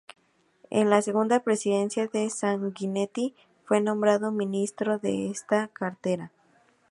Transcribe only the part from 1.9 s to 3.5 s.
de Sanguinetti